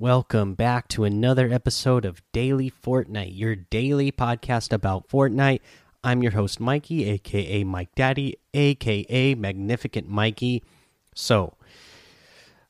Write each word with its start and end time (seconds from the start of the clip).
Welcome 0.00 0.54
back 0.54 0.88
to 0.88 1.04
another 1.04 1.52
episode 1.52 2.06
of 2.06 2.22
Daily 2.32 2.70
Fortnite, 2.70 3.36
your 3.36 3.54
daily 3.54 4.10
podcast 4.10 4.72
about 4.72 5.06
Fortnite. 5.10 5.60
I'm 6.02 6.22
your 6.22 6.32
host, 6.32 6.58
Mikey, 6.58 7.04
aka 7.04 7.64
Mike 7.64 7.94
Daddy, 7.94 8.38
aka 8.54 9.34
Magnificent 9.34 10.08
Mikey. 10.08 10.64
So, 11.14 11.52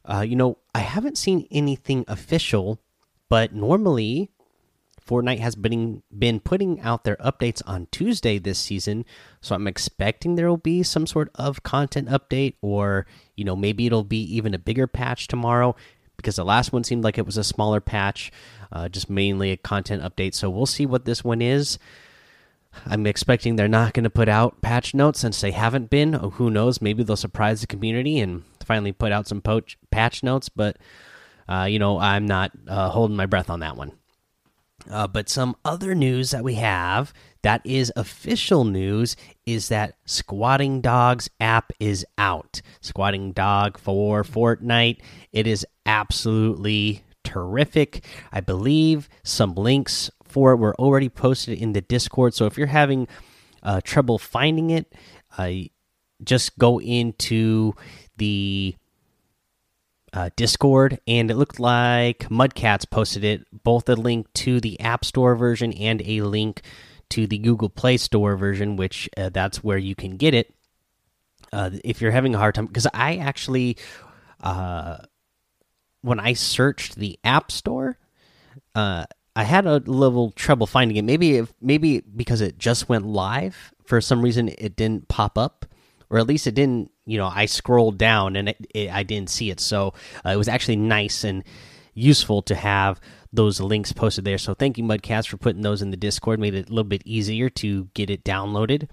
uh, 0.04 0.22
you 0.22 0.34
know, 0.34 0.58
I 0.74 0.80
haven't 0.80 1.16
seen 1.18 1.46
anything 1.52 2.04
official, 2.08 2.80
but 3.28 3.54
normally 3.54 4.32
Fortnite 5.00 5.38
has 5.38 5.54
been 5.54 6.02
been 6.16 6.40
putting 6.40 6.80
out 6.80 7.04
their 7.04 7.16
updates 7.18 7.62
on 7.64 7.86
Tuesday 7.92 8.40
this 8.40 8.58
season, 8.58 9.04
so 9.40 9.54
I'm 9.54 9.68
expecting 9.68 10.34
there 10.34 10.48
will 10.48 10.56
be 10.56 10.82
some 10.82 11.06
sort 11.06 11.30
of 11.36 11.62
content 11.62 12.08
update, 12.08 12.54
or 12.60 13.06
you 13.36 13.44
know 13.44 13.54
maybe 13.54 13.86
it'll 13.86 14.02
be 14.02 14.20
even 14.34 14.52
a 14.52 14.58
bigger 14.58 14.88
patch 14.88 15.28
tomorrow 15.28 15.76
because 16.20 16.36
the 16.36 16.44
last 16.44 16.72
one 16.72 16.84
seemed 16.84 17.04
like 17.04 17.18
it 17.18 17.26
was 17.26 17.36
a 17.36 17.44
smaller 17.44 17.80
patch, 17.80 18.30
uh, 18.72 18.88
just 18.88 19.10
mainly 19.10 19.50
a 19.50 19.56
content 19.56 20.02
update. 20.02 20.34
So 20.34 20.48
we'll 20.50 20.66
see 20.66 20.86
what 20.86 21.04
this 21.04 21.24
one 21.24 21.42
is. 21.42 21.78
I'm 22.86 23.06
expecting 23.06 23.56
they're 23.56 23.68
not 23.68 23.94
going 23.94 24.04
to 24.04 24.10
put 24.10 24.28
out 24.28 24.62
patch 24.62 24.94
notes 24.94 25.20
since 25.20 25.40
they 25.40 25.50
haven't 25.50 25.90
been. 25.90 26.14
Oh, 26.14 26.30
who 26.30 26.50
knows? 26.50 26.80
Maybe 26.80 27.02
they'll 27.02 27.16
surprise 27.16 27.60
the 27.60 27.66
community 27.66 28.20
and 28.20 28.44
finally 28.64 28.92
put 28.92 29.12
out 29.12 29.26
some 29.26 29.42
patch 29.90 30.22
notes. 30.22 30.48
But 30.48 30.76
uh, 31.48 31.64
you 31.64 31.78
know, 31.78 31.98
I'm 31.98 32.26
not 32.26 32.52
uh, 32.68 32.90
holding 32.90 33.16
my 33.16 33.26
breath 33.26 33.50
on 33.50 33.60
that 33.60 33.76
one. 33.76 33.92
Uh, 34.90 35.06
but 35.06 35.28
some 35.28 35.56
other 35.64 35.94
news 35.94 36.30
that 36.30 36.44
we 36.44 36.54
have 36.54 37.12
that 37.42 37.62
is 37.64 37.92
official 37.96 38.64
news 38.64 39.16
is 39.46 39.68
that 39.68 39.94
Squatting 40.04 40.80
Dogs 40.80 41.30
app 41.40 41.72
is 41.80 42.04
out. 42.18 42.60
Squatting 42.80 43.32
Dog 43.32 43.78
for 43.78 44.22
Fortnite. 44.22 44.98
It 45.32 45.46
is 45.46 45.66
absolutely 45.86 47.02
terrific. 47.24 48.04
I 48.32 48.40
believe 48.40 49.08
some 49.22 49.54
links 49.54 50.10
for 50.24 50.52
it 50.52 50.56
were 50.56 50.74
already 50.76 51.08
posted 51.08 51.58
in 51.58 51.72
the 51.72 51.80
Discord. 51.80 52.34
So 52.34 52.46
if 52.46 52.58
you're 52.58 52.66
having 52.66 53.08
uh, 53.62 53.80
trouble 53.82 54.18
finding 54.18 54.70
it, 54.70 54.92
uh, 55.36 55.52
just 56.22 56.58
go 56.58 56.80
into 56.80 57.74
the 58.16 58.76
uh, 60.12 60.30
Discord, 60.36 61.00
and 61.06 61.30
it 61.30 61.36
looked 61.36 61.60
like 61.60 62.28
Mudcats 62.28 62.88
posted 62.88 63.24
it, 63.24 63.46
both 63.62 63.88
a 63.88 63.94
link 63.94 64.26
to 64.34 64.60
the 64.60 64.78
App 64.80 65.04
Store 65.04 65.36
version 65.36 65.72
and 65.72 66.02
a 66.04 66.22
link 66.22 66.62
to 67.10 67.26
the 67.26 67.38
Google 67.38 67.68
Play 67.68 67.96
Store 67.96 68.36
version, 68.36 68.76
which 68.76 69.08
uh, 69.16 69.28
that's 69.28 69.62
where 69.62 69.78
you 69.78 69.94
can 69.94 70.16
get 70.16 70.34
it. 70.34 70.54
Uh, 71.52 71.70
if 71.84 72.00
you're 72.00 72.12
having 72.12 72.34
a 72.34 72.38
hard 72.38 72.54
time, 72.54 72.66
because 72.66 72.86
I 72.94 73.16
actually, 73.16 73.76
uh, 74.40 74.98
when 76.02 76.20
I 76.20 76.34
searched 76.34 76.96
the 76.96 77.18
App 77.24 77.50
Store, 77.50 77.98
uh, 78.74 79.04
I 79.34 79.44
had 79.44 79.66
a 79.66 79.76
little 79.78 80.30
trouble 80.32 80.66
finding 80.66 80.96
it. 80.96 81.04
Maybe 81.04 81.36
if 81.36 81.52
maybe 81.60 82.00
because 82.00 82.40
it 82.40 82.58
just 82.58 82.88
went 82.88 83.06
live 83.06 83.72
for 83.84 84.00
some 84.00 84.22
reason, 84.22 84.48
it 84.58 84.76
didn't 84.76 85.08
pop 85.08 85.38
up, 85.38 85.66
or 86.08 86.18
at 86.18 86.26
least 86.26 86.46
it 86.46 86.54
didn't 86.54 86.90
you 87.06 87.18
know 87.18 87.30
I 87.32 87.46
scrolled 87.46 87.98
down 87.98 88.36
and 88.36 88.50
it, 88.50 88.66
it, 88.74 88.90
I 88.90 89.02
didn't 89.02 89.30
see 89.30 89.50
it. 89.50 89.60
So 89.60 89.94
uh, 90.24 90.30
it 90.30 90.36
was 90.36 90.48
actually 90.48 90.76
nice 90.76 91.24
and 91.24 91.44
useful 91.94 92.42
to 92.42 92.54
have 92.54 93.00
those 93.32 93.60
links 93.60 93.92
posted 93.92 94.24
there. 94.24 94.38
So 94.38 94.54
thank 94.54 94.78
you 94.78 94.84
Mudcast 94.84 95.28
for 95.28 95.36
putting 95.36 95.62
those 95.62 95.82
in 95.82 95.90
the 95.90 95.96
Discord. 95.96 96.40
Made 96.40 96.54
it 96.54 96.68
a 96.68 96.70
little 96.70 96.84
bit 96.84 97.02
easier 97.04 97.48
to 97.50 97.84
get 97.94 98.10
it 98.10 98.24
downloaded 98.24 98.88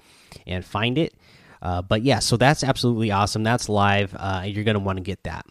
and 0.45 0.63
find 0.63 0.97
it. 0.97 1.15
Uh, 1.61 1.81
but 1.81 2.03
yeah, 2.03 2.19
so 2.19 2.37
that's 2.37 2.63
absolutely 2.63 3.11
awesome. 3.11 3.43
That's 3.43 3.67
live. 3.67 4.15
Uh, 4.17 4.43
you're 4.45 4.63
gonna 4.63 4.79
want 4.79 4.97
to 4.97 5.03
get 5.03 5.23
that. 5.23 5.45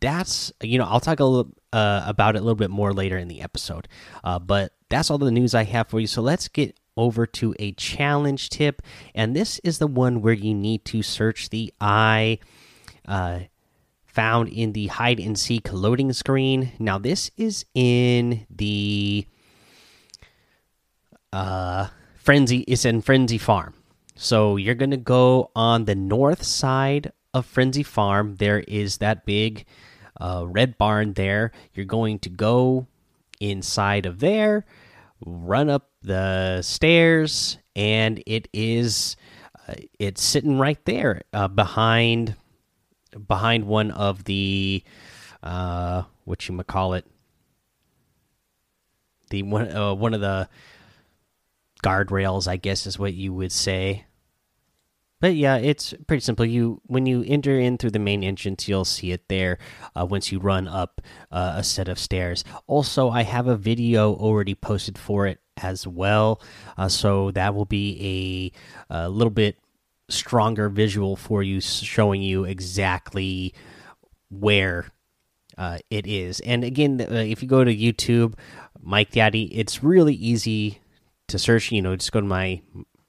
That's 0.00 0.52
you 0.62 0.78
know 0.78 0.86
I'll 0.86 1.00
talk 1.00 1.20
a 1.20 1.24
little 1.24 1.52
uh, 1.72 2.02
about 2.06 2.36
it 2.36 2.38
a 2.38 2.42
little 2.42 2.56
bit 2.56 2.70
more 2.70 2.92
later 2.92 3.18
in 3.18 3.28
the 3.28 3.42
episode. 3.42 3.88
Uh, 4.24 4.38
but 4.38 4.72
that's 4.88 5.10
all 5.10 5.18
the 5.18 5.30
news 5.30 5.54
I 5.54 5.64
have 5.64 5.88
for 5.88 6.00
you. 6.00 6.06
So 6.06 6.22
let's 6.22 6.48
get 6.48 6.78
over 6.96 7.26
to 7.26 7.54
a 7.58 7.72
challenge 7.72 8.48
tip, 8.48 8.82
and 9.14 9.36
this 9.36 9.58
is 9.60 9.78
the 9.78 9.86
one 9.86 10.22
where 10.22 10.32
you 10.34 10.54
need 10.54 10.84
to 10.86 11.02
search 11.02 11.50
the 11.50 11.72
eye 11.80 12.38
uh, 13.06 13.40
found 14.12 14.48
in 14.48 14.72
the 14.72 14.88
hide 14.88 15.20
and 15.20 15.38
seek 15.38 15.72
loading 15.72 16.12
screen. 16.12 16.72
Now, 16.78 16.98
this 16.98 17.30
is 17.36 17.64
in 17.74 18.46
the 18.50 19.26
uh, 21.32 21.88
frenzy. 22.16 22.60
It's 22.60 22.84
in 22.84 23.02
Frenzy 23.02 23.38
Farm, 23.38 23.74
so 24.14 24.56
you're 24.56 24.74
gonna 24.74 24.96
go 24.96 25.50
on 25.54 25.84
the 25.84 25.94
north 25.94 26.42
side 26.42 27.12
of 27.32 27.46
Frenzy 27.46 27.82
Farm. 27.82 28.36
There 28.36 28.60
is 28.60 28.98
that 28.98 29.24
big 29.24 29.64
uh, 30.20 30.44
red 30.46 30.76
barn 30.76 31.14
there. 31.14 31.52
You're 31.74 31.86
going 31.86 32.18
to 32.20 32.28
go 32.28 32.86
inside 33.40 34.06
of 34.06 34.20
there 34.20 34.66
run 35.24 35.68
up 35.68 35.90
the 36.02 36.62
stairs, 36.62 37.58
and 37.76 38.22
it 38.26 38.48
is 38.52 39.16
uh, 39.68 39.74
it's 39.98 40.22
sitting 40.22 40.58
right 40.58 40.82
there 40.84 41.22
uh, 41.32 41.48
behind 41.48 42.34
behind 43.26 43.66
one 43.66 43.90
of 43.90 44.24
the 44.24 44.82
uh, 45.42 46.02
what 46.24 46.48
you 46.48 46.56
call 46.62 46.94
it 46.94 47.06
the 49.30 49.42
one 49.42 49.74
uh, 49.74 49.94
one 49.94 50.14
of 50.14 50.20
the 50.20 50.48
guardrails, 51.82 52.46
I 52.46 52.56
guess 52.56 52.86
is 52.86 52.98
what 52.98 53.14
you 53.14 53.32
would 53.32 53.52
say. 53.52 54.04
But 55.20 55.34
yeah, 55.34 55.56
it's 55.56 55.92
pretty 56.06 56.22
simple. 56.22 56.46
You 56.46 56.80
when 56.86 57.06
you 57.06 57.22
enter 57.26 57.58
in 57.58 57.78
through 57.78 57.90
the 57.90 57.98
main 57.98 58.24
entrance, 58.24 58.68
you'll 58.68 58.84
see 58.84 59.12
it 59.12 59.28
there. 59.28 59.58
Uh, 59.94 60.06
once 60.08 60.32
you 60.32 60.38
run 60.38 60.66
up 60.66 61.00
uh, 61.30 61.54
a 61.56 61.62
set 61.62 61.88
of 61.88 61.98
stairs. 61.98 62.44
Also, 62.66 63.10
I 63.10 63.22
have 63.22 63.46
a 63.46 63.56
video 63.56 64.14
already 64.14 64.54
posted 64.54 64.96
for 64.96 65.26
it 65.26 65.40
as 65.58 65.86
well, 65.86 66.40
uh, 66.78 66.88
so 66.88 67.30
that 67.32 67.54
will 67.54 67.66
be 67.66 68.52
a, 68.90 68.94
a, 68.94 69.08
little 69.10 69.30
bit 69.30 69.58
stronger 70.10 70.68
visual 70.68 71.16
for 71.16 71.42
you, 71.42 71.60
showing 71.60 72.22
you 72.22 72.44
exactly 72.44 73.54
where 74.28 74.86
uh, 75.58 75.78
it 75.90 76.06
is. 76.06 76.40
And 76.40 76.64
again, 76.64 77.00
uh, 77.00 77.14
if 77.14 77.42
you 77.42 77.48
go 77.48 77.64
to 77.64 77.74
YouTube, 77.74 78.34
Mike 78.80 79.10
Daddy, 79.12 79.44
it's 79.44 79.82
really 79.82 80.14
easy 80.14 80.80
to 81.28 81.38
search. 81.38 81.70
You 81.72 81.82
know, 81.82 81.96
just 81.96 82.12
go 82.12 82.20
to 82.20 82.26
my 82.26 82.62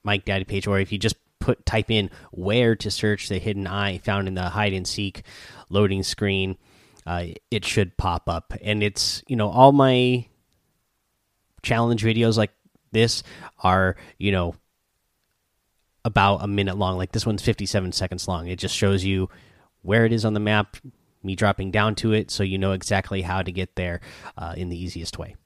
Mike 0.04 0.24
Daddy 0.24 0.44
page, 0.44 0.66
or 0.66 0.78
if 0.78 0.92
you 0.92 0.98
just 0.98 1.16
put 1.38 1.64
type 1.66 1.90
in 1.90 2.10
where 2.30 2.76
to 2.76 2.90
search 2.90 3.28
the 3.28 3.38
hidden 3.38 3.66
eye 3.66 3.98
found 3.98 4.28
in 4.28 4.34
the 4.34 4.50
hide 4.50 4.72
and 4.72 4.86
seek 4.86 5.22
loading 5.70 6.02
screen, 6.02 6.56
uh, 7.06 7.26
it 7.50 7.64
should 7.64 7.96
pop 7.96 8.28
up. 8.28 8.52
And 8.62 8.82
it's 8.82 9.22
you 9.26 9.36
know 9.36 9.48
all 9.48 9.72
my 9.72 10.26
challenge 11.62 12.04
videos 12.04 12.36
like 12.36 12.52
this 12.90 13.22
are 13.62 13.96
you 14.18 14.32
know 14.32 14.54
about 16.04 16.42
a 16.42 16.46
minute 16.46 16.76
long. 16.76 16.96
Like 16.96 17.12
this 17.12 17.26
one's 17.26 17.42
57 17.42 17.92
seconds 17.92 18.28
long. 18.28 18.48
It 18.48 18.58
just 18.58 18.76
shows 18.76 19.04
you 19.04 19.28
where 19.82 20.04
it 20.04 20.12
is 20.12 20.24
on 20.24 20.34
the 20.34 20.40
map, 20.40 20.76
me 21.22 21.34
dropping 21.34 21.70
down 21.70 21.94
to 21.96 22.12
it, 22.12 22.30
so 22.30 22.42
you 22.42 22.58
know 22.58 22.72
exactly 22.72 23.22
how 23.22 23.42
to 23.42 23.52
get 23.52 23.76
there 23.76 24.00
uh, 24.36 24.54
in 24.56 24.68
the 24.68 24.76
easiest 24.82 25.18
way. 25.18 25.36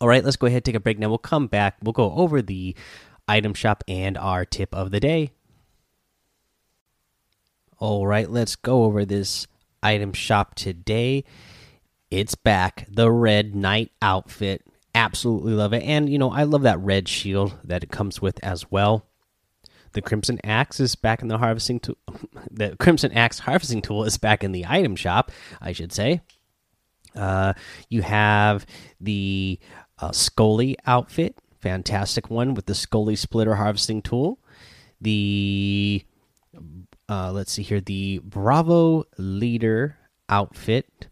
All 0.00 0.08
right, 0.08 0.24
let's 0.24 0.36
go 0.36 0.46
ahead 0.46 0.64
take 0.64 0.74
a 0.74 0.80
break. 0.80 0.98
Now 0.98 1.08
we'll 1.08 1.18
come 1.18 1.46
back. 1.46 1.76
We'll 1.82 1.92
go 1.92 2.12
over 2.12 2.40
the 2.40 2.74
item 3.28 3.54
shop 3.54 3.84
and 3.86 4.16
our 4.16 4.44
tip 4.44 4.74
of 4.74 4.90
the 4.90 5.00
day. 5.00 5.32
All 7.78 8.06
right, 8.06 8.30
let's 8.30 8.56
go 8.56 8.84
over 8.84 9.04
this 9.04 9.46
item 9.82 10.12
shop 10.12 10.54
today. 10.54 11.24
It's 12.10 12.34
back, 12.34 12.86
the 12.90 13.10
Red 13.10 13.54
Knight 13.54 13.92
outfit. 14.02 14.66
Absolutely 14.94 15.52
love 15.52 15.72
it. 15.72 15.82
And, 15.84 16.10
you 16.10 16.18
know, 16.18 16.30
I 16.30 16.42
love 16.42 16.62
that 16.62 16.80
red 16.80 17.08
shield 17.08 17.56
that 17.64 17.84
it 17.84 17.90
comes 17.90 18.20
with 18.20 18.42
as 18.42 18.70
well. 18.70 19.06
The 19.92 20.02
Crimson 20.02 20.38
Axe 20.44 20.80
is 20.80 20.94
back 20.94 21.22
in 21.22 21.28
the 21.28 21.38
harvesting 21.38 21.80
tool. 21.80 21.96
the 22.50 22.76
Crimson 22.76 23.12
Axe 23.12 23.40
harvesting 23.40 23.82
tool 23.82 24.04
is 24.04 24.18
back 24.18 24.44
in 24.44 24.52
the 24.52 24.66
item 24.68 24.96
shop, 24.96 25.30
I 25.60 25.72
should 25.72 25.92
say. 25.92 26.20
Uh, 27.14 27.54
you 27.88 28.02
have 28.02 28.66
the 29.00 29.58
uh, 29.98 30.12
Scully 30.12 30.76
outfit 30.86 31.36
fantastic 31.60 32.30
one 32.30 32.54
with 32.54 32.66
the 32.66 32.74
Scully 32.74 33.16
splitter 33.16 33.54
harvesting 33.54 34.02
tool. 34.02 34.38
The 35.00 36.04
uh, 37.08 37.32
let's 37.32 37.52
see 37.52 37.62
here, 37.62 37.80
the 37.80 38.20
Bravo 38.24 39.04
leader 39.18 39.96
outfit. 40.28 41.08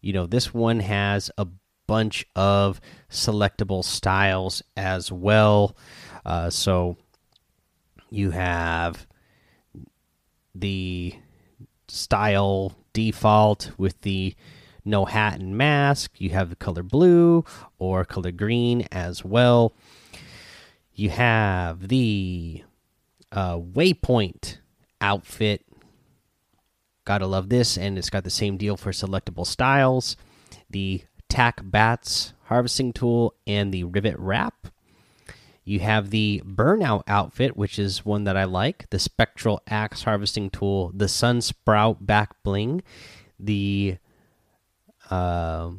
You 0.00 0.12
know, 0.12 0.26
this 0.26 0.52
one 0.52 0.80
has 0.80 1.30
a 1.38 1.46
bunch 1.86 2.26
of 2.34 2.80
selectable 3.10 3.84
styles 3.84 4.62
as 4.76 5.10
well. 5.10 5.76
Uh, 6.24 6.50
so 6.50 6.96
you 8.14 8.30
have 8.30 9.06
the 10.54 11.14
style 11.88 12.76
default 12.92 13.72
with 13.76 14.00
the 14.02 14.34
no 14.84 15.04
hat 15.04 15.40
and 15.40 15.56
mask. 15.56 16.12
You 16.18 16.30
have 16.30 16.50
the 16.50 16.56
color 16.56 16.82
blue 16.82 17.44
or 17.78 18.04
color 18.04 18.30
green 18.30 18.86
as 18.92 19.24
well. 19.24 19.72
You 20.94 21.10
have 21.10 21.88
the 21.88 22.62
uh, 23.32 23.58
Waypoint 23.58 24.58
outfit. 25.00 25.64
Gotta 27.04 27.26
love 27.26 27.48
this, 27.48 27.76
and 27.76 27.98
it's 27.98 28.10
got 28.10 28.24
the 28.24 28.30
same 28.30 28.56
deal 28.56 28.76
for 28.76 28.92
selectable 28.92 29.46
styles. 29.46 30.16
The 30.70 31.02
tack 31.28 31.60
bats 31.64 32.32
harvesting 32.44 32.92
tool 32.92 33.34
and 33.46 33.72
the 33.72 33.84
rivet 33.84 34.18
wrap. 34.18 34.68
You 35.64 35.80
have 35.80 36.10
the 36.10 36.42
burnout 36.44 37.04
outfit, 37.06 37.56
which 37.56 37.78
is 37.78 38.04
one 38.04 38.24
that 38.24 38.36
I 38.36 38.44
like. 38.44 38.88
The 38.90 38.98
spectral 38.98 39.62
axe 39.66 40.02
harvesting 40.02 40.50
tool, 40.50 40.92
the 40.94 41.08
sun 41.08 41.40
sprout 41.40 42.06
back 42.06 42.42
bling, 42.42 42.82
the 43.40 43.96
uh, 45.10 45.70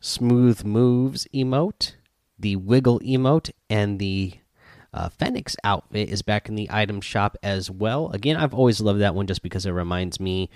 smooth 0.00 0.64
moves 0.64 1.26
emote, 1.34 1.94
the 2.38 2.56
wiggle 2.56 3.00
emote, 3.00 3.50
and 3.70 3.98
the 3.98 4.34
uh, 4.92 5.08
Phoenix 5.08 5.56
outfit 5.64 6.08
is 6.08 6.22
back 6.22 6.48
in 6.48 6.54
the 6.54 6.68
item 6.70 7.00
shop 7.00 7.36
as 7.42 7.70
well. 7.70 8.10
Again, 8.10 8.36
I've 8.36 8.54
always 8.54 8.80
loved 8.80 9.00
that 9.00 9.14
one 9.14 9.26
just 9.26 9.42
because 9.42 9.66
it 9.66 9.70
reminds 9.70 10.20
me 10.20 10.50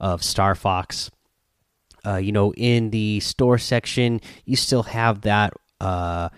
of 0.00 0.22
Star 0.22 0.54
Fox. 0.54 1.10
Uh, 2.04 2.16
you 2.16 2.30
know, 2.30 2.52
in 2.54 2.90
the 2.90 3.18
store 3.20 3.58
section, 3.58 4.20
you 4.44 4.54
still 4.54 4.84
have 4.84 5.22
that 5.22 5.52
uh, 5.80 6.28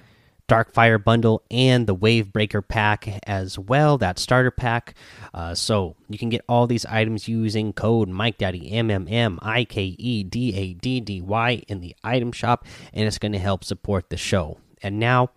Dark 0.48 0.72
Fire 0.72 0.98
bundle 0.98 1.42
and 1.50 1.86
the 1.86 1.94
Wave 1.94 2.32
Breaker 2.32 2.62
pack 2.62 3.20
as 3.26 3.58
well, 3.58 3.98
that 3.98 4.18
starter 4.18 4.50
pack. 4.50 4.94
Uh, 5.34 5.54
so 5.54 5.94
you 6.08 6.18
can 6.18 6.30
get 6.30 6.44
all 6.48 6.66
these 6.66 6.86
items 6.86 7.28
using 7.28 7.74
code 7.74 8.08
Mike 8.08 8.38
Daddy 8.38 8.72
M 8.72 8.90
M 8.90 9.06
M 9.08 9.38
I 9.42 9.64
K 9.64 9.94
E 9.98 10.24
D 10.24 10.54
A 10.56 10.72
D 10.72 11.00
D 11.00 11.20
Y 11.20 11.62
in 11.68 11.80
the 11.80 11.94
item 12.02 12.32
shop, 12.32 12.64
and 12.94 13.06
it's 13.06 13.18
going 13.18 13.32
to 13.32 13.38
help 13.38 13.62
support 13.62 14.08
the 14.08 14.16
show. 14.16 14.58
And 14.82 14.98
now 14.98 15.30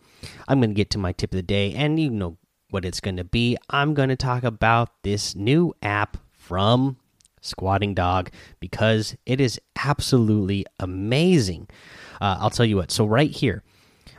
I'm 0.48 0.60
going 0.60 0.70
to 0.70 0.76
get 0.76 0.90
to 0.92 0.98
my 0.98 1.12
tip 1.12 1.32
of 1.34 1.38
the 1.38 1.44
day, 1.44 1.74
and 1.74 2.00
you 2.00 2.10
know 2.10 2.38
what 2.70 2.86
it's 2.86 3.02
going 3.02 3.18
to 3.18 3.26
be. 3.26 3.58
I'm 3.70 3.94
going 3.94 4.10
to 4.10 4.16
talk 4.16 4.44
about 4.44 5.04
this 5.04 5.36
new 5.36 5.74
app 5.82 6.18
from 6.32 6.98
Squatting 7.42 7.94
Dog 7.94 8.32
because 8.62 9.18
it 9.26 9.42
is 9.42 9.60
absolutely 9.84 10.66
amazing. 10.80 11.68
Uh, 12.22 12.38
I'll 12.40 12.50
tell 12.50 12.66
you 12.66 12.78
what. 12.78 12.92
So 12.92 13.06
right 13.06 13.32
here, 13.32 13.64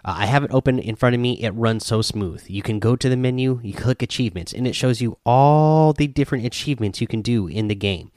uh, 0.05 0.15
I 0.19 0.27
have 0.27 0.45
it 0.45 0.51
open 0.53 0.79
in 0.79 0.97
front 0.97 1.15
of 1.15 1.21
me. 1.21 1.43
It 1.43 1.51
runs 1.51 1.87
so 1.87 2.03
smooth. 2.03 2.45
You 2.49 2.63
can 2.63 2.79
go 2.79 2.97
to 2.97 3.09
the 3.09 3.17
menu, 3.17 3.61
you 3.63 3.75
click 3.75 4.03
achievements, 4.03 4.53
and 4.53 4.67
it 4.67 4.75
shows 4.75 5.01
you 5.01 5.19
all 5.25 5.93
the 5.93 6.07
different 6.07 6.45
achievements 6.45 7.01
you 7.01 7.07
can 7.07 7.23
do 7.23 7.47
in 7.47 7.69
the 7.69 7.75
game 7.75 8.11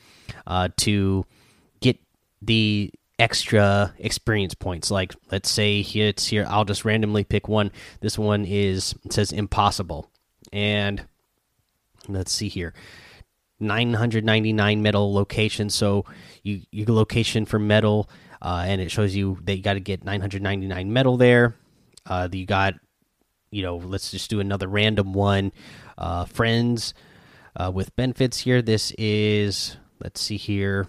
uh, 0.48 0.70
to 0.78 1.26
get 1.82 2.00
the 2.42 2.92
extra 3.20 3.94
experience 4.00 4.56
points. 4.56 4.90
Like, 4.90 5.14
let's 5.32 5.50
say 5.50 5.82
it's 5.82 6.28
here, 6.28 6.46
I'll 6.50 6.66
just 6.66 6.86
randomly 6.86 7.24
pick 7.24 7.48
one. 7.48 7.72
This 8.02 8.18
one 8.18 8.46
is, 8.46 8.96
it 9.06 9.14
says 9.14 9.32
impossible. 9.32 10.10
And 10.52 11.06
let's 12.08 12.32
see 12.32 12.48
here 12.48 12.74
999 13.60 14.82
metal 14.82 15.14
location. 15.14 15.70
So 15.70 16.06
you 16.44 16.62
you 16.72 16.86
location 16.88 17.46
for 17.46 17.60
metal, 17.60 18.10
uh, 18.42 18.64
and 18.68 18.82
it 18.82 18.92
shows 18.92 19.16
you 19.16 19.40
that 19.44 19.56
you 19.56 19.64
got 19.64 19.74
to 19.74 19.80
get 19.80 20.04
999 20.04 20.92
metal 20.92 21.18
there. 21.18 21.56
Uh, 22.06 22.28
you 22.32 22.46
got, 22.46 22.76
you 23.52 23.64
know, 23.64 23.78
let's 23.78 24.12
just 24.12 24.30
do 24.30 24.40
another 24.40 24.68
random 24.68 25.14
one. 25.14 25.52
Uh, 25.98 26.26
friends 26.26 26.94
uh, 27.56 27.72
with 27.74 27.96
benefits 27.96 28.40
here. 28.40 28.62
This 28.62 28.92
is 28.98 29.78
let's 30.00 30.22
see 30.22 30.38
here. 30.38 30.88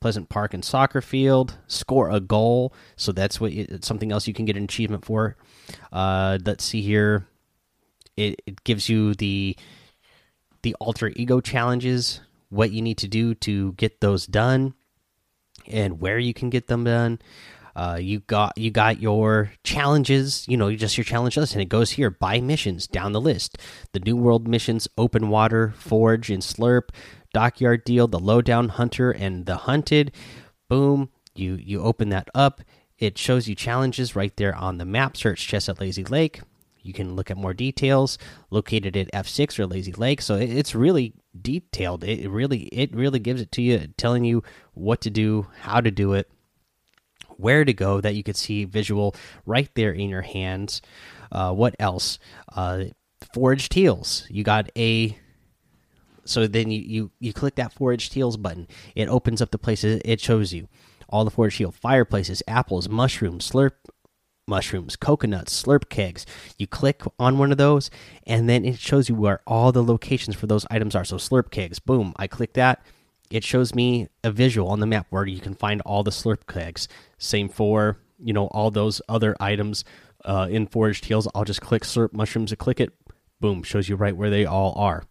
Pleasant 0.00 0.30
Park 0.30 0.54
and 0.54 0.64
soccer 0.64 1.02
field. 1.02 1.58
Score 1.66 2.10
a 2.10 2.20
goal, 2.20 2.72
so 2.96 3.12
that's 3.12 3.38
what 3.38 3.52
it's 3.52 3.86
something 3.86 4.10
else 4.10 4.26
you 4.26 4.32
can 4.32 4.46
get 4.46 4.56
an 4.56 4.64
achievement 4.64 5.04
for. 5.04 5.36
Uh, 5.92 6.38
let's 6.44 6.64
see 6.64 6.80
here. 6.80 7.26
It 8.16 8.40
it 8.46 8.64
gives 8.64 8.88
you 8.88 9.14
the 9.14 9.56
the 10.62 10.74
alter 10.80 11.12
ego 11.16 11.40
challenges, 11.40 12.20
what 12.48 12.70
you 12.70 12.80
need 12.80 12.98
to 12.98 13.08
do 13.08 13.34
to 13.34 13.72
get 13.72 14.00
those 14.00 14.26
done, 14.26 14.74
and 15.66 16.00
where 16.00 16.18
you 16.18 16.32
can 16.32 16.48
get 16.48 16.66
them 16.66 16.84
done. 16.84 17.18
Uh, 17.76 17.98
you 18.00 18.20
got 18.20 18.56
you 18.56 18.70
got 18.70 19.00
your 19.00 19.52
challenges, 19.64 20.46
you 20.48 20.56
know, 20.56 20.74
just 20.74 20.96
your 20.96 21.04
challenge 21.04 21.36
list, 21.36 21.54
and 21.54 21.62
it 21.62 21.68
goes 21.68 21.92
here 21.92 22.10
by 22.10 22.40
missions 22.40 22.86
down 22.86 23.12
the 23.12 23.20
list. 23.20 23.58
The 23.92 24.00
New 24.00 24.16
World 24.16 24.48
missions: 24.48 24.88
Open 24.98 25.28
Water, 25.28 25.72
Forge, 25.76 26.30
and 26.30 26.42
Slurp. 26.42 26.90
Dockyard 27.32 27.84
Deal, 27.84 28.08
the 28.08 28.18
Lowdown 28.18 28.70
Hunter, 28.70 29.12
and 29.12 29.46
the 29.46 29.56
Hunted. 29.56 30.12
Boom! 30.68 31.10
You 31.34 31.54
you 31.54 31.82
open 31.82 32.08
that 32.08 32.28
up. 32.34 32.60
It 32.98 33.16
shows 33.16 33.48
you 33.48 33.54
challenges 33.54 34.16
right 34.16 34.36
there 34.36 34.54
on 34.54 34.78
the 34.78 34.84
map. 34.84 35.16
Search 35.16 35.46
chest 35.46 35.68
at 35.68 35.80
Lazy 35.80 36.04
Lake 36.04 36.40
you 36.82 36.92
can 36.92 37.14
look 37.14 37.30
at 37.30 37.36
more 37.36 37.54
details 37.54 38.18
located 38.50 38.96
at 38.96 39.12
f6 39.12 39.58
or 39.58 39.66
lazy 39.66 39.92
lake 39.92 40.20
so 40.20 40.34
it's 40.36 40.74
really 40.74 41.14
detailed 41.40 42.04
it 42.04 42.28
really 42.28 42.62
it 42.72 42.94
really 42.94 43.18
gives 43.18 43.40
it 43.40 43.52
to 43.52 43.62
you 43.62 43.86
telling 43.96 44.24
you 44.24 44.42
what 44.74 45.00
to 45.00 45.10
do 45.10 45.46
how 45.60 45.80
to 45.80 45.90
do 45.90 46.12
it 46.12 46.30
where 47.40 47.64
to 47.64 47.72
go 47.72 48.00
that 48.00 48.14
you 48.14 48.22
could 48.22 48.36
see 48.36 48.64
visual 48.64 49.14
right 49.46 49.70
there 49.74 49.92
in 49.92 50.08
your 50.08 50.22
hands 50.22 50.82
uh, 51.32 51.52
what 51.52 51.74
else 51.78 52.18
uh, 52.54 52.84
foraged 53.32 53.74
heals 53.74 54.26
you 54.30 54.42
got 54.42 54.70
a 54.76 55.16
so 56.24 56.46
then 56.46 56.70
you, 56.70 56.80
you 56.80 57.10
you 57.18 57.32
click 57.32 57.54
that 57.56 57.72
foraged 57.72 58.12
heals 58.14 58.36
button 58.36 58.66
it 58.94 59.08
opens 59.08 59.40
up 59.40 59.50
the 59.50 59.58
places 59.58 60.00
it 60.04 60.20
shows 60.20 60.52
you 60.52 60.68
all 61.08 61.24
the 61.24 61.30
forage 61.30 61.56
heal 61.56 61.72
fireplaces 61.72 62.42
apples 62.46 62.88
mushrooms 62.88 63.50
slurp 63.50 63.72
mushrooms, 64.50 64.96
coconuts, 64.96 65.62
slurp 65.62 65.88
kegs. 65.88 66.26
You 66.58 66.66
click 66.66 67.02
on 67.18 67.38
one 67.38 67.52
of 67.52 67.56
those, 67.56 67.88
and 68.26 68.48
then 68.48 68.66
it 68.66 68.78
shows 68.78 69.08
you 69.08 69.14
where 69.14 69.40
all 69.46 69.72
the 69.72 69.82
locations 69.82 70.36
for 70.36 70.46
those 70.46 70.66
items 70.70 70.94
are. 70.94 71.04
So, 71.04 71.16
slurp 71.16 71.50
kegs, 71.50 71.78
boom, 71.78 72.12
I 72.16 72.26
click 72.26 72.52
that. 72.54 72.84
It 73.30 73.44
shows 73.44 73.74
me 73.74 74.08
a 74.24 74.30
visual 74.30 74.68
on 74.68 74.80
the 74.80 74.86
map 74.86 75.06
where 75.10 75.26
you 75.26 75.40
can 75.40 75.54
find 75.54 75.80
all 75.82 76.02
the 76.02 76.10
slurp 76.10 76.46
kegs. 76.46 76.88
Same 77.18 77.48
for, 77.48 77.98
you 78.18 78.32
know, 78.32 78.48
all 78.48 78.70
those 78.70 79.00
other 79.08 79.36
items 79.38 79.84
uh, 80.24 80.48
in 80.50 80.66
Foraged 80.66 81.04
Heals. 81.04 81.28
I'll 81.34 81.44
just 81.44 81.60
click 81.60 81.84
slurp 81.84 82.12
mushrooms 82.12 82.50
and 82.50 82.58
click 82.58 82.80
it. 82.80 82.92
Boom, 83.40 83.62
shows 83.62 83.88
you 83.88 83.96
right 83.96 84.16
where 84.16 84.30
they 84.30 84.44
all 84.44 84.74
are. 84.76 85.04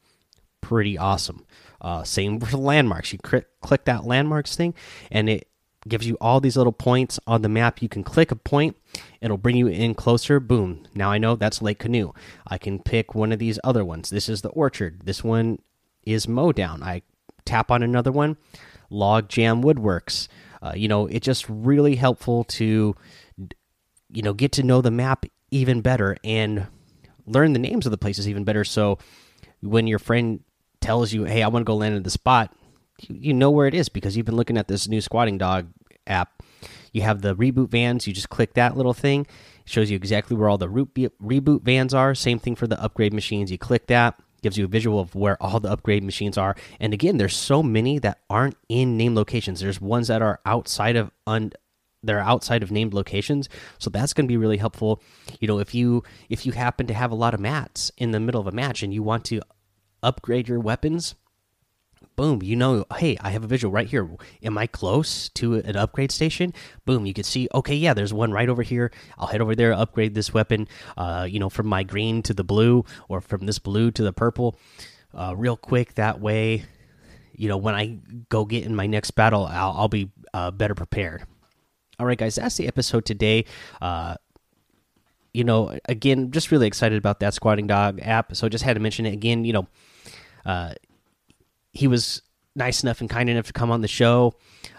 Pretty 0.62 0.98
awesome. 0.98 1.46
Uh, 1.82 2.04
same 2.04 2.40
for 2.40 2.58
landmarks. 2.58 3.14
You 3.14 3.20
click, 3.20 3.48
click 3.62 3.86
that 3.86 4.06
landmarks 4.06 4.56
thing, 4.56 4.74
and 5.10 5.30
it 5.30 5.48
gives 5.88 6.06
you 6.06 6.18
all 6.20 6.42
these 6.42 6.58
little 6.58 6.74
points 6.74 7.20
on 7.26 7.42
the 7.42 7.50
map. 7.50 7.82
You 7.82 7.88
can 7.88 8.04
click 8.04 8.32
a 8.32 8.36
point, 8.36 8.76
it'll 9.22 9.38
bring 9.38 9.56
you 9.56 9.68
in 9.68 9.96
closer. 9.96 10.42
Boom. 10.42 10.86
Now 10.94 11.10
I 11.10 11.18
know 11.18 11.36
that's 11.36 11.62
Lake 11.62 11.80
Canoe. 11.80 12.12
I 12.46 12.58
can 12.58 12.80
pick 12.80 13.16
one 13.16 13.32
of 13.32 13.40
these 13.40 13.60
other 13.64 13.86
ones. 13.86 14.10
This 14.10 14.28
is 14.28 14.42
the 14.42 14.50
Orchard. 14.50 15.04
This 15.06 15.24
one 15.24 15.60
is 16.04 16.28
Mowdown. 16.28 16.84
I 16.84 17.02
tap 17.50 17.72
on 17.72 17.84
another 17.84 18.12
one, 18.12 18.38
Log 18.90 19.28
Jam 19.28 19.62
Woodworks. 19.62 20.28
Uh, 20.62 20.74
you 20.76 20.88
know, 20.88 21.08
it's 21.08 21.26
just 21.26 21.46
really 21.50 21.96
helpful 21.96 22.44
to, 22.44 22.96
you 24.10 24.22
know, 24.22 24.34
get 24.34 24.52
to 24.54 24.64
know 24.64 24.82
the 24.82 24.92
map 24.92 25.26
even 25.52 25.82
better 25.82 26.18
and 26.24 26.68
learn 27.26 27.54
the 27.54 27.60
names 27.60 27.86
of 27.86 27.92
the 27.92 27.98
places 27.98 28.28
even 28.28 28.44
better. 28.44 28.64
So 28.64 29.00
when 29.62 29.88
your 29.88 30.00
friend 30.00 30.42
tells 30.82 31.14
you, 31.14 31.24
"Hey, 31.24 31.44
I 31.44 31.48
want 31.48 31.64
to 31.64 31.70
go 31.70 31.76
land 31.76 31.96
in 31.96 32.04
the 32.04 32.10
spot," 32.10 32.54
you 33.08 33.34
know 33.34 33.52
where 33.52 33.68
it 33.68 33.74
is 33.74 33.90
because 33.90 34.16
you've 34.16 34.26
been 34.26 34.36
looking 34.36 34.58
at 34.58 34.68
this 34.68 34.88
new 34.88 35.02
squatting 35.02 35.38
dog 35.38 35.68
app. 36.06 36.44
You 36.92 37.02
have 37.04 37.22
the 37.22 37.36
reboot 37.36 37.70
vans. 37.70 38.08
You 38.08 38.14
just 38.14 38.30
click 38.30 38.54
that 38.56 38.76
little 38.76 38.94
thing. 38.94 39.22
It 39.22 39.28
shows 39.66 39.90
you 39.90 39.96
exactly 39.96 40.36
where 40.36 40.50
all 40.50 40.58
the 40.58 40.68
reboot 40.68 41.62
vans 41.62 41.94
are. 41.94 42.16
Same 42.16 42.40
thing 42.40 42.56
for 42.56 42.68
the 42.68 42.82
upgrade 42.82 43.14
machines. 43.14 43.52
You 43.52 43.58
click 43.58 43.88
that, 43.88 44.20
gives 44.42 44.58
you 44.58 44.66
a 44.66 44.68
visual 44.68 45.00
of 45.00 45.16
where 45.16 45.42
all 45.42 45.60
the 45.60 45.72
upgrade 45.72 46.04
machines 46.04 46.38
are. 46.38 46.56
And 46.80 46.94
again, 46.94 47.18
there's 47.18 47.36
so 47.36 47.62
many 47.62 48.00
that 48.00 48.20
aren't 48.30 48.58
in 48.68 48.98
named 48.98 49.16
locations. 49.16 49.60
There's 49.60 49.82
ones 49.82 50.08
that 50.08 50.22
are 50.22 50.40
outside 50.46 50.96
of 50.96 51.12
un 51.28 51.52
they're 52.02 52.22
outside 52.22 52.64
of 52.64 52.72
named 52.72 52.94
locations 52.94 53.50
so 53.78 53.90
that's 53.90 54.14
going 54.14 54.26
to 54.26 54.32
be 54.32 54.38
really 54.38 54.56
helpful 54.56 55.02
you 55.42 55.48
know 55.50 55.60
if 55.60 55.76
you 55.76 56.02
if 56.30 56.46
you 56.46 56.54
happen 56.54 56.88
to 56.88 56.94
have 56.94 57.12
a 57.12 57.16
lot 57.16 57.34
of 57.34 57.42
mats 57.42 57.92
in 57.98 58.12
the 58.12 58.20
middle 58.22 58.40
of 58.40 58.48
a 58.48 58.54
match 58.54 58.82
and 58.82 58.94
you 58.94 59.04
want 59.04 59.26
to 59.26 59.42
upgrade 60.02 60.48
your 60.48 60.62
weapons 60.62 61.16
boom, 62.16 62.42
you 62.44 62.56
know, 62.56 62.86
hey, 62.98 63.18
I 63.22 63.30
have 63.30 63.44
a 63.44 63.48
visual 63.48 63.72
right 63.72 63.88
here. 63.88 64.10
Am 64.44 64.58
I 64.58 64.68
close 64.68 65.30
to 65.30 65.56
an 65.56 65.76
upgrade 65.76 66.12
station? 66.12 66.54
Boom, 66.86 67.06
you 67.06 67.14
can 67.14 67.24
see, 67.24 67.48
okay, 67.54 67.76
yeah, 67.76 67.94
there's 67.94 68.14
one 68.14 68.32
right 68.32 68.50
over 68.50 68.62
here. 68.62 68.92
I'll 69.18 69.28
head 69.28 69.42
over 69.42 69.56
there, 69.56 69.74
upgrade 69.74 70.16
this 70.16 70.34
weapon, 70.34 70.68
uh, 70.98 71.28
you 71.30 71.40
know, 71.40 71.50
from 71.50 71.68
my 71.68 71.84
green 71.84 72.22
to 72.24 72.34
the 72.34 72.44
blue 72.44 72.84
or 73.08 73.22
from 73.22 73.46
this 73.46 73.60
blue 73.60 73.92
to 73.92 74.04
the 74.04 74.14
purple 74.14 74.60
uh, 75.14 75.34
real 75.38 75.56
quick. 75.56 75.96
That 75.96 76.20
way, 76.20 76.66
you 77.34 77.48
know, 77.48 77.58
when 77.58 77.76
I 77.76 78.00
go 78.28 78.44
get 78.44 78.66
in 78.66 78.76
my 78.76 78.86
next 78.86 79.12
battle, 79.12 79.46
I'll, 79.46 79.72
I'll 79.72 79.88
be 79.88 80.12
uh, 80.34 80.52
better 80.52 80.76
prepared. 80.76 81.24
All 82.00 82.06
right, 82.06 82.18
guys, 82.18 82.36
that's 82.36 82.58
the 82.58 82.68
episode 82.68 83.06
today. 83.06 83.46
Uh, 83.82 84.16
you 85.34 85.44
know, 85.44 85.78
again, 85.86 86.32
just 86.32 86.52
really 86.52 86.68
excited 86.68 86.98
about 86.98 87.20
that 87.22 87.34
Squatting 87.34 87.68
Dog 87.68 88.00
app. 88.02 88.36
So 88.36 88.50
just 88.50 88.64
had 88.64 88.74
to 88.74 88.80
mention 88.80 89.06
it 89.06 89.14
again. 89.14 89.46
You 89.46 89.54
know, 89.54 89.68
uh, 90.46 90.74
he 91.72 91.88
was 91.88 92.22
nice 92.56 92.84
enough 92.84 93.02
and 93.02 93.10
kind 93.10 93.30
enough 93.30 93.48
to 93.48 93.54
come 93.54 93.72
on 93.72 93.82
the 93.82 93.88
show. 93.88 94.34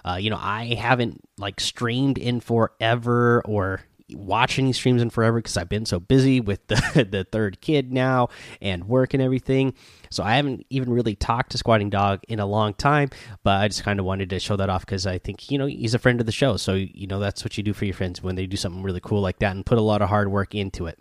Uh, 0.05 0.19
you 0.21 0.31
know, 0.31 0.39
I 0.39 0.75
haven't 0.75 1.21
like 1.39 1.61
streamed 1.61 2.19
in 2.19 2.41
forever 2.41 3.43
or 3.45 3.83
watch 4.15 4.59
any 4.59 4.73
streams 4.73 5.03
in 5.03 5.11
forever 5.11 5.39
because 5.39 5.57
I've 5.57 5.69
been 5.69 5.87
so 5.87 6.01
busy 6.01 6.41
with 6.41 6.67
the 6.67 7.07
the 7.11 7.25
third 7.25 7.61
kid 7.61 7.93
now 7.93 8.29
and 8.61 8.89
work 8.89 9.15
and 9.15 9.23
everything. 9.23 9.75
So 10.11 10.23
I 10.23 10.37
haven't 10.37 10.67
even 10.71 10.93
really 10.93 11.15
talked 11.15 11.53
to 11.53 11.59
Squatting 11.59 11.91
Dog 11.91 12.21
in 12.29 12.41
a 12.41 12.47
long 12.47 12.75
time, 12.75 13.11
but 13.43 13.61
I 13.61 13.69
just 13.69 13.85
kind 13.85 14.01
of 14.01 14.07
wanted 14.07 14.31
to 14.31 14.41
show 14.41 14.57
that 14.57 14.71
off 14.71 14.85
because 14.85 15.07
I 15.07 15.19
think 15.19 15.51
you 15.51 15.59
know 15.59 15.67
he's 15.67 15.95
a 15.95 15.99
friend 15.99 16.21
of 16.21 16.27
the 16.27 16.33
show. 16.33 16.57
So 16.57 16.75
you 16.75 17.07
know 17.07 17.21
that's 17.21 17.45
what 17.45 17.57
you 17.57 17.63
do 17.63 17.73
for 17.73 17.85
your 17.85 17.95
friends 17.95 18.23
when 18.23 18.35
they 18.35 18.47
do 18.47 18.57
something 18.57 18.83
really 18.83 19.01
cool 19.01 19.21
like 19.21 19.39
that 19.41 19.55
and 19.55 19.65
put 19.65 19.79
a 19.79 19.83
lot 19.83 20.03
of 20.03 20.09
hard 20.09 20.31
work 20.31 20.55
into 20.55 20.87
it. 20.87 20.99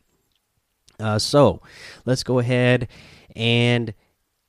Uh, 1.00 1.18
so 1.18 1.62
let's 2.06 2.24
go 2.24 2.40
ahead 2.40 2.90
and 3.36 3.94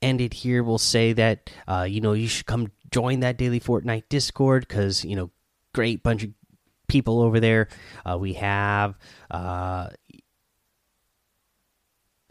end 0.01 0.21
it 0.21 0.33
here. 0.33 0.63
We'll 0.63 0.77
say 0.77 1.13
that 1.13 1.49
uh, 1.67 1.87
you 1.89 2.01
know 2.01 2.13
you 2.13 2.27
should 2.27 2.45
come 2.45 2.71
join 2.91 3.21
that 3.21 3.37
daily 3.37 3.59
Fortnite 3.59 4.03
Discord 4.09 4.67
because 4.67 5.05
you 5.05 5.15
know 5.15 5.31
great 5.73 6.03
bunch 6.03 6.23
of 6.23 6.31
people 6.87 7.21
over 7.21 7.39
there. 7.39 7.69
Uh, 8.05 8.17
we 8.19 8.33
have 8.33 8.97
uh, 9.31 9.89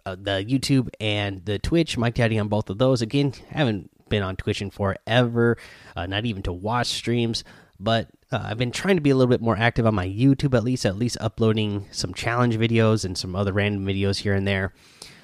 uh, 0.05 0.17
the 0.17 0.45
YouTube 0.47 0.89
and 1.01 1.45
the 1.45 1.59
Twitch. 1.59 1.97
Mike 1.97 2.15
Daddy 2.15 2.39
on 2.39 2.49
both 2.49 2.71
of 2.71 2.79
those. 2.79 3.03
Again, 3.03 3.33
haven't 3.49 3.91
been 4.09 4.23
on 4.23 4.37
Twitch 4.37 4.61
in 4.61 4.71
forever, 4.71 5.57
uh, 5.97 6.07
not 6.07 6.27
even 6.27 6.43
to 6.43 6.53
watch 6.53 6.89
streams. 6.89 7.43
But 7.83 8.09
uh, 8.31 8.43
I've 8.45 8.59
been 8.59 8.73
trying 8.73 8.97
to 8.97 9.03
be 9.03 9.09
a 9.09 9.17
little 9.17 9.31
bit 9.31 9.41
more 9.41 9.57
active 9.57 9.87
on 9.87 9.95
my 9.95 10.07
YouTube, 10.07 10.55
at 10.55 10.65
least, 10.65 10.85
at 10.85 10.97
least 10.97 11.17
uploading 11.19 11.87
some 11.91 12.13
challenge 12.13 12.57
videos 12.59 13.07
and 13.07 13.17
some 13.17 13.35
other 13.35 13.55
random 13.55 13.87
videos 13.87 14.19
here 14.19 14.35
and 14.35 14.47
there. 14.47 14.75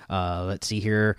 Let's 0.09 0.67
see 0.67 0.81
here. 0.81 1.19